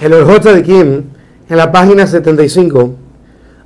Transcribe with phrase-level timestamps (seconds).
[0.00, 1.02] El Orjot Kim,
[1.48, 2.94] en la página 75,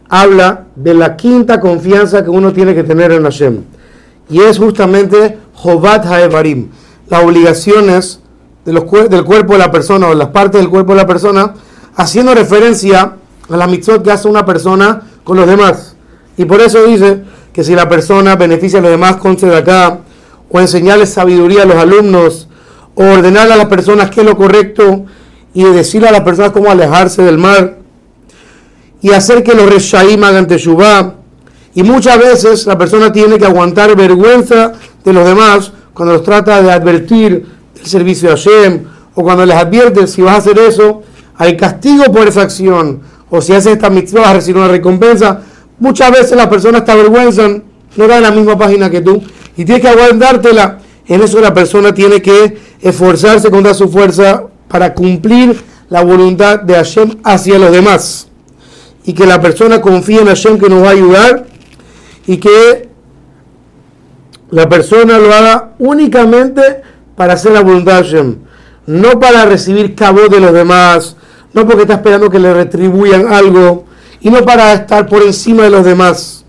[0.08, 3.62] habla de la quinta confianza que uno tiene que tener en Hashem.
[4.30, 6.70] Y es justamente Jovat Haevarim,
[7.10, 8.20] las obligaciones
[8.64, 11.52] de los, del cuerpo de la persona o las partes del cuerpo de la persona,
[11.96, 13.16] haciendo referencia
[13.50, 15.96] a la mitzvot que hace una persona con los demás.
[16.38, 19.98] Y por eso dice que si la persona beneficia a los demás con acá
[20.48, 22.48] o enseñarles sabiduría a los alumnos,
[22.94, 25.06] o ordenar a las personas qué es lo correcto,
[25.54, 27.78] y decirle a las personas cómo alejarse del mal,
[29.00, 31.14] y hacer que los reshaim hagan teshuvah.
[31.74, 34.72] Y muchas veces la persona tiene que aguantar vergüenza
[35.04, 38.84] de los demás cuando los trata de advertir del servicio de Hashem,
[39.14, 41.02] o cuando les advierte si vas a hacer eso,
[41.36, 45.40] hay castigo por esa acción, o si haces esta mitzvah vas a recibir una recompensa.
[45.78, 47.64] Muchas veces las personas te avergüenzan,
[47.96, 49.22] no dan la misma página que tú,
[49.56, 50.78] y tienes que aguantártela.
[51.06, 56.60] En eso la persona tiene que esforzarse con toda su fuerza para cumplir la voluntad
[56.60, 58.28] de Hashem hacia los demás.
[59.04, 61.46] Y que la persona confíe en Hashem que nos va a ayudar
[62.26, 62.88] y que
[64.50, 66.82] la persona lo haga únicamente
[67.16, 68.36] para hacer la voluntad de Hashem,
[68.86, 71.16] no para recibir cabo de los demás,
[71.52, 73.84] no porque está esperando que le retribuyan algo
[74.20, 76.44] y no para estar por encima de los demás.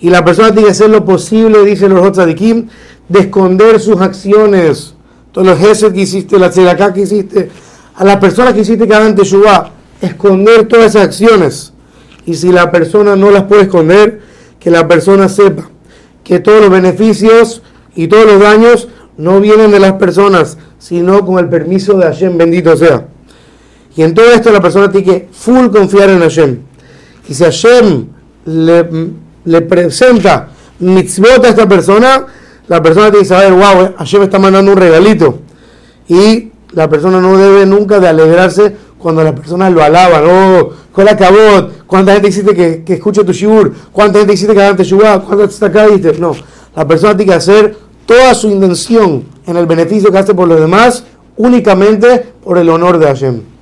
[0.00, 2.68] Y la persona tiene que hacer lo posible, dicen los otros de Kim,
[3.08, 4.94] de esconder sus acciones.
[5.32, 7.50] Todos los gestos que hiciste, la tzedakah que hiciste,
[7.94, 9.70] a las personas que hiciste que hagan teshuvah,
[10.00, 11.72] esconder todas esas acciones.
[12.26, 14.20] Y si la persona no las puede esconder,
[14.58, 15.70] que la persona sepa
[16.28, 17.62] que todos los beneficios
[17.94, 22.36] y todos los daños no vienen de las personas, sino con el permiso de Hashem,
[22.36, 23.06] bendito sea.
[23.96, 26.58] Y en todo esto la persona tiene que full confiar en Hashem.
[27.28, 28.06] Y si Hashem
[28.44, 28.88] le,
[29.44, 32.26] le presenta mitzvot a esta persona,
[32.68, 35.40] la persona tiene que saber, wow, Hashem está mandando un regalito.
[36.08, 40.24] Y la persona no debe nunca de alegrarse cuando las personas lo alaban.
[40.26, 41.70] Oh, ¿cuál acabó?
[41.86, 43.72] ¿Cuánta gente hiciste que, que escuche tu shibur?
[43.92, 45.22] ¿Cuánta gente hiciste que haga tu shibur?
[45.26, 45.86] ¿Cuánta está acá?
[46.18, 46.34] No,
[46.76, 50.60] la persona tiene que hacer toda su intención en el beneficio que hace por los
[50.60, 51.04] demás
[51.36, 53.42] únicamente por el honor de Hashem.